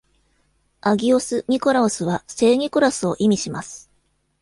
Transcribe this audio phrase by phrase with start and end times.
[0.81, 3.91] アギオス・ニコラオスは、「聖ニコラス」を意味します。